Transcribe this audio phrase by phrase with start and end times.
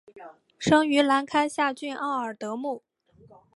[0.57, 2.81] 生于兰开夏郡奥尔德姆。